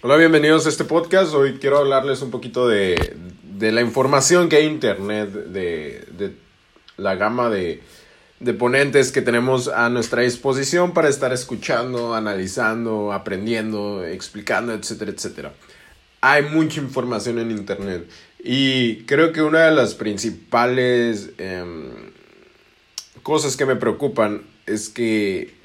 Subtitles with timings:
[0.00, 1.34] Hola, bienvenidos a este podcast.
[1.34, 6.34] Hoy quiero hablarles un poquito de, de la información que hay en Internet, de, de
[6.96, 7.82] la gama de,
[8.38, 15.52] de ponentes que tenemos a nuestra disposición para estar escuchando, analizando, aprendiendo, explicando, etcétera, etcétera.
[16.20, 18.08] Hay mucha información en Internet
[18.38, 22.12] y creo que una de las principales em,
[23.24, 25.57] cosas que me preocupan es que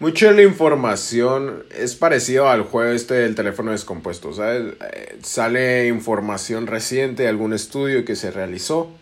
[0.00, 4.74] Mucha de la información es parecido al juego este del teléfono descompuesto, ¿sabes?
[4.80, 8.92] Eh, sale información reciente de algún estudio que se realizó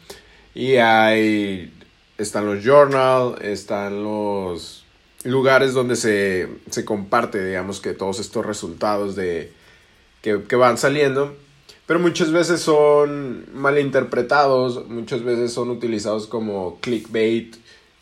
[0.54, 1.70] y hay
[2.16, 4.86] están los journals, están los
[5.24, 9.52] lugares donde se, se comparte, digamos que todos estos resultados de
[10.22, 11.36] que, que van saliendo,
[11.86, 17.54] pero muchas veces son malinterpretados, muchas veces son utilizados como clickbait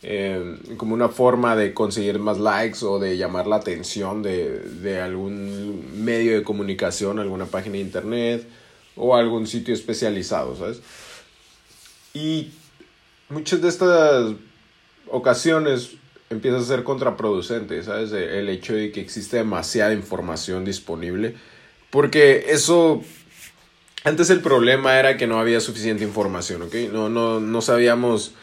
[0.06, 5.00] eh, como una forma de conseguir más likes o de llamar la atención de, de,
[5.00, 8.46] algún medio de comunicación, alguna página de internet
[8.96, 10.80] o algún sitio especializado, ¿sabes?
[12.12, 12.50] Y
[13.30, 14.34] muchas de estas
[15.08, 15.92] ocasiones
[16.28, 18.12] empieza a ser contraproducente, ¿sabes?
[18.12, 21.34] El hecho de que existe demasiada información disponible,
[21.90, 23.02] porque eso
[24.04, 26.74] antes el problema era que no había suficiente información, ¿ok?
[26.92, 28.34] No, no, no sabíamos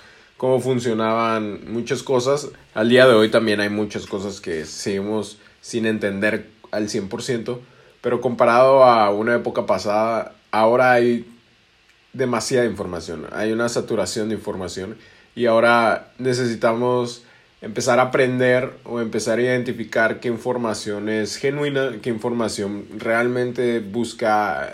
[0.42, 2.50] cómo funcionaban muchas cosas.
[2.74, 7.60] Al día de hoy también hay muchas cosas que seguimos sin entender al 100%,
[8.02, 11.32] pero comparado a una época pasada, ahora hay
[12.14, 14.98] demasiada información, hay una saturación de información
[15.36, 17.24] y ahora necesitamos
[17.62, 24.74] empezar a aprender o empezar a identificar qué información es genuina, qué información realmente busca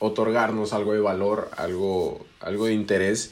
[0.00, 3.30] otorgarnos algo de valor, algo, algo de interés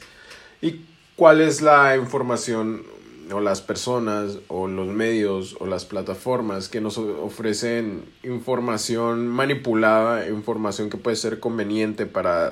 [0.61, 0.79] y
[1.15, 2.83] cuál es la información
[3.31, 10.89] o las personas o los medios o las plataformas que nos ofrecen información manipulada, información
[10.89, 12.51] que puede ser conveniente para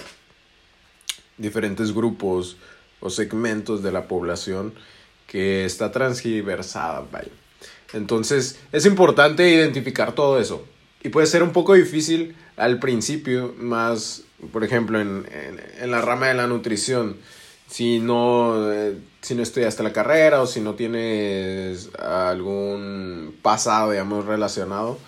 [1.38, 2.58] diferentes grupos
[3.00, 4.74] o segmentos de la población
[5.28, 7.32] que está transgiversada, vaya.
[7.94, 10.66] Entonces es importante identificar todo eso.
[11.04, 16.02] Y puede ser un poco difícil al principio, más, por ejemplo, en, en, en la
[16.02, 17.18] rama de la nutrición
[17.74, 24.26] si no, eh, si no estudiaste la carrera o si no tienes algún pasado, digamos,
[24.26, 25.00] relacionado,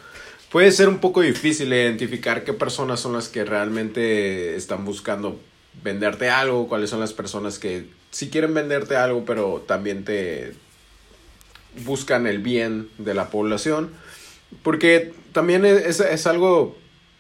[0.51, 5.39] puede ser un poco difícil identificar qué personas son las que realmente están buscando
[5.83, 10.55] venderte algo, cuáles son las personas que sí quieren venderte algo, pero también te
[11.85, 13.91] buscan el bien de la población.
[14.63, 16.75] Porque también es, es algo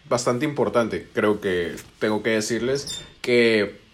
[0.09, 3.84] bastante importante, creo que tengo que decirles, que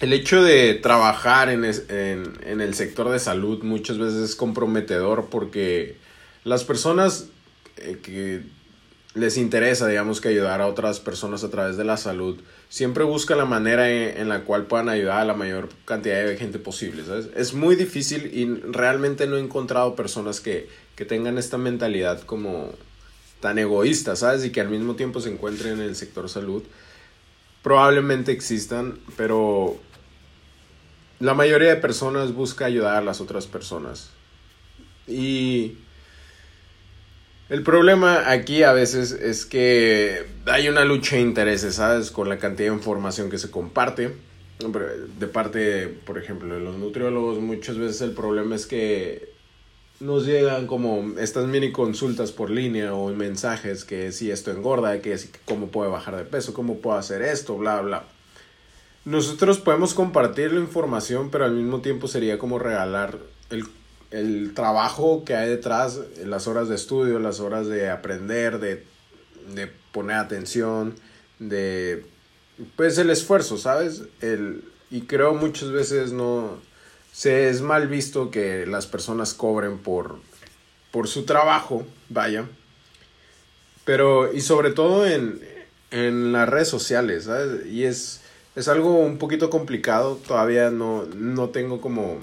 [0.00, 5.96] el hecho de trabajar en, en, el sector de salud muchas veces es comprometedor porque
[6.44, 7.28] las personas
[7.78, 8.42] eh, que
[9.14, 13.38] les interesa, digamos, que ayudar a otras personas a través de la salud, siempre buscan
[13.38, 17.02] la manera en, la cual puedan ayudar a la mayor cantidad de gente posible,
[17.34, 22.74] Es muy difícil y realmente no he encontrado personas que, que tengan esta mentalidad como
[23.40, 24.44] tan egoísta, ¿sabes?
[24.44, 26.62] Y que al mismo tiempo se encuentren en el sector salud
[27.66, 29.76] probablemente existan, pero
[31.20, 34.10] la mayoría de personas busca ayudar a las otras personas.
[35.06, 35.76] Y
[37.48, 42.10] el problema aquí a veces es que hay una lucha de intereses, ¿sabes?
[42.10, 44.12] Con la cantidad de información que se comparte.
[45.18, 49.36] De parte, por ejemplo, de los nutriólogos, muchas veces el problema es que
[50.00, 55.16] nos llegan como estas mini consultas por línea o mensajes que si esto engorda, que
[55.16, 58.04] si cómo puedo bajar de peso, cómo puedo hacer esto, bla, bla.
[59.06, 63.64] Nosotros podemos compartir la información, pero al mismo tiempo sería como regalar el,
[64.10, 68.84] el trabajo que hay detrás, las horas de estudio, las horas de aprender, de,
[69.54, 70.96] de poner atención,
[71.38, 72.04] de
[72.74, 74.02] pues el esfuerzo, ¿sabes?
[74.20, 76.58] El, y creo muchas veces no
[77.12, 80.18] se es mal visto que las personas cobren por,
[80.90, 82.44] por su trabajo, vaya.
[83.84, 85.40] Pero, y sobre todo en,
[85.92, 87.66] en las redes sociales, ¿sabes?
[87.66, 88.22] Y es,
[88.56, 92.18] es algo un poquito complicado, todavía no, no tengo como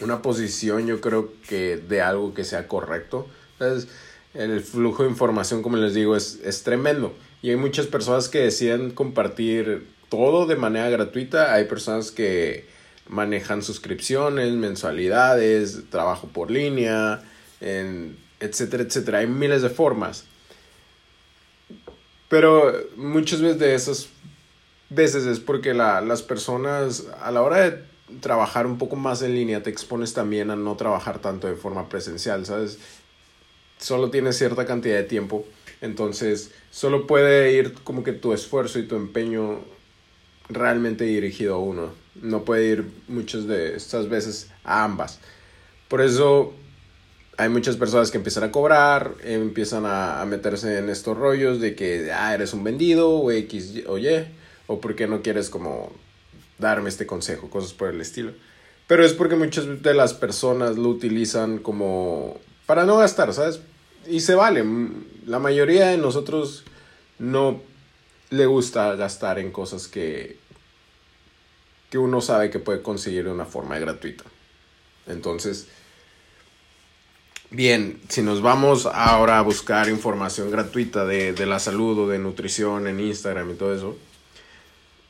[0.00, 3.26] una posición, yo creo que de algo que sea correcto.
[3.54, 3.90] Entonces,
[4.34, 7.14] el flujo de información, como les digo, es, es tremendo.
[7.40, 11.54] Y hay muchas personas que deciden compartir todo de manera gratuita.
[11.54, 12.66] Hay personas que
[13.08, 17.22] manejan suscripciones, mensualidades, trabajo por línea,
[17.60, 19.18] en, etcétera, etcétera.
[19.18, 20.24] Hay miles de formas.
[22.28, 24.08] Pero muchas veces de esas
[24.90, 27.82] veces es porque la, las personas a la hora de
[28.20, 31.88] trabajar un poco más en línea te expones también a no trabajar tanto de forma
[31.88, 32.78] presencial, ¿sabes?
[33.78, 35.44] Solo tienes cierta cantidad de tiempo
[35.80, 39.60] Entonces, solo puede ir como que tu esfuerzo y tu empeño
[40.48, 41.92] realmente dirigido a uno.
[42.20, 45.20] No puede ir muchas de estas veces a ambas.
[45.86, 46.52] Por eso
[47.36, 52.10] hay muchas personas que empiezan a cobrar, empiezan a, meterse en estos rollos de que
[52.12, 54.26] ah, eres un vendido o X o Y,
[54.68, 55.90] o porque no quieres como
[56.58, 58.32] darme este consejo, cosas por el estilo.
[58.86, 63.60] Pero es porque muchas de las personas lo utilizan como para no gastar, ¿sabes?
[64.06, 64.64] Y se vale.
[65.26, 66.64] La mayoría de nosotros
[67.18, 67.60] no
[68.30, 70.38] le gusta gastar en cosas que,
[71.90, 74.24] que uno sabe que puede conseguir de una forma gratuita.
[75.06, 75.66] Entonces,
[77.50, 82.86] Bien, si nos vamos ahora a buscar información gratuita de, la salud o de nutrición
[82.86, 83.96] en Instagram y todo eso,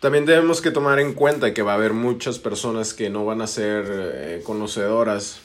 [0.00, 3.43] también tenemos que tomar en cuenta que va a haber muchas personas que no van
[3.43, 5.41] a ser eh, conocedoras.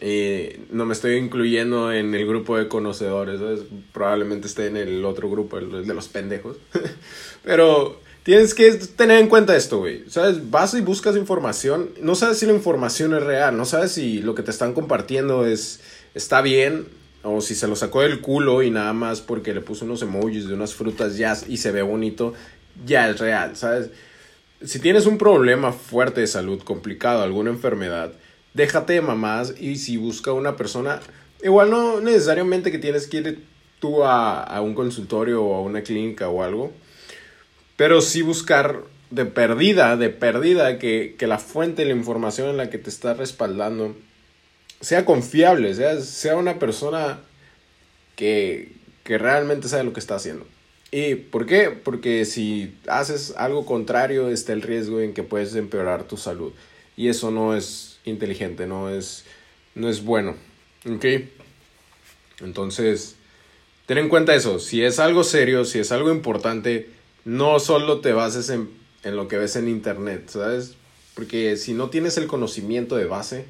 [0.00, 3.40] Y no me estoy incluyendo en el grupo de conocedores,
[3.92, 6.56] probablemente esté en el otro grupo, el de los pendejos.
[7.44, 10.02] Pero tienes que tener en cuenta esto, güey.
[10.08, 10.50] ¿Sabes?
[10.50, 14.34] Vas y buscas información, no sabes si la información es real, no sabes si lo
[14.34, 15.80] que te están compartiendo es
[16.14, 16.86] está bien,
[17.24, 20.46] o si se lo sacó del culo y nada más porque le puso unos emojis
[20.46, 22.34] de unas frutas ya y se ve bonito,
[22.84, 23.90] ya es real, ¿sabes?
[24.64, 28.12] Si tienes un problema fuerte de salud, complicado, alguna enfermedad,
[28.54, 31.00] déjate de mamás y si busca una persona,
[31.42, 33.44] igual no necesariamente que tienes que ir
[33.80, 36.72] tú a, a un consultorio o a una clínica o algo,
[37.76, 42.70] pero sí buscar de perdida, de perdida, que, que la fuente la información en la
[42.70, 43.94] que te está respaldando
[44.80, 47.20] sea confiable, sea, sea una persona
[48.16, 48.72] que,
[49.04, 50.46] que realmente sabe lo que está haciendo.
[50.96, 51.70] ¿Y por qué?
[51.70, 56.52] Porque si haces algo contrario está el riesgo en que puedes empeorar tu salud.
[56.96, 59.24] Y eso no es inteligente, no es,
[59.74, 60.36] no es bueno.
[60.88, 61.04] ¿Ok?
[62.42, 63.16] Entonces,
[63.86, 64.60] ten en cuenta eso.
[64.60, 66.90] Si es algo serio, si es algo importante,
[67.24, 68.70] no solo te bases en,
[69.02, 70.76] en lo que ves en internet, ¿sabes?
[71.16, 73.46] Porque si no tienes el conocimiento de base,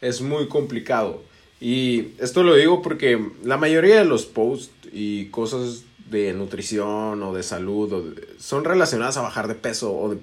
[0.00, 1.22] es muy complicado.
[1.60, 7.34] Y esto lo digo porque la mayoría de los posts y cosas de nutrición o
[7.34, 10.20] de salud son relacionadas a bajar de peso o de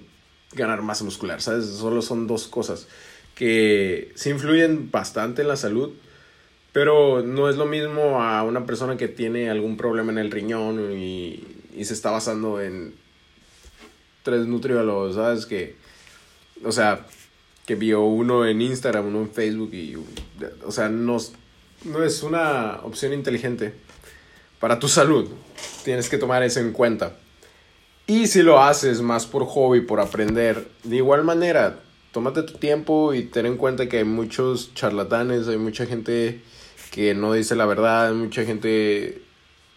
[0.54, 1.66] ganar masa muscular, ¿sabes?
[1.66, 2.88] Solo son dos cosas
[3.36, 5.92] que se influyen bastante en la salud,
[6.72, 10.92] pero no es lo mismo a una persona que tiene algún problema en el riñón
[10.94, 11.44] y,
[11.76, 12.94] y se está basando en
[14.24, 15.46] tres nutriólogos, ¿sabes?
[15.46, 15.76] Que,
[16.64, 17.06] o sea,
[17.66, 19.96] que vio uno en Instagram, uno en Facebook y,
[20.66, 21.18] o sea, no,
[21.86, 23.74] no es una opción inteligente
[24.64, 25.30] para tu salud.
[25.84, 27.18] Tienes que tomar eso en cuenta.
[28.08, 31.82] Y si lo haces más por hobby, por aprender, de igual manera,
[32.14, 36.42] tómate tu tiempo y ten en cuenta que hay muchos charlatanes, hay mucha gente
[36.92, 39.22] que no dice la verdad, hay mucha gente,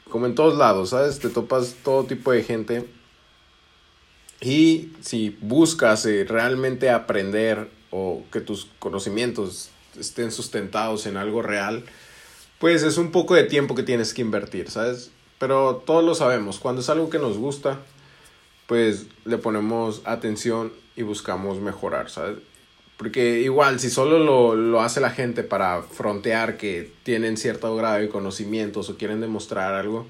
[0.09, 1.19] como en todos lados, ¿sabes?
[1.19, 2.85] Te topas todo tipo de gente.
[4.41, 11.85] Y si buscas eh, realmente aprender o que tus conocimientos estén sustentados en algo real,
[12.58, 15.11] pues es un poco de tiempo que tienes que invertir, ¿sabes?
[15.38, 17.81] Pero todos lo sabemos, cuando es algo que nos gusta,
[18.67, 22.38] pues le ponemos atención y buscamos mejorar, ¿sabes?
[22.97, 27.99] Porque igual, si solo lo, lo hace la gente para frontear que tienen cierto grado
[27.99, 30.06] de conocimientos o quieren demostrar algo,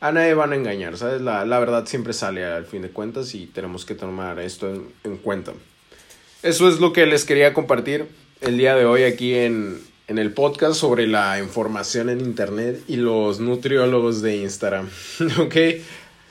[0.00, 1.20] a nadie van a engañar, ¿sabes?
[1.20, 4.88] La, la verdad siempre sale al fin de cuentas y tenemos que tomar esto en,
[5.04, 5.52] en cuenta.
[6.42, 8.06] Eso es lo que les quería compartir
[8.40, 12.96] el día de hoy aquí en, en el podcast sobre la información en Internet y
[12.96, 14.88] los nutriólogos de Instagram.
[15.38, 15.56] ok,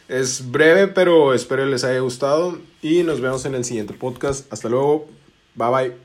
[0.09, 4.51] es breve, pero espero les haya gustado y nos vemos en el siguiente podcast.
[4.51, 5.07] Hasta luego,
[5.55, 6.03] bye bye.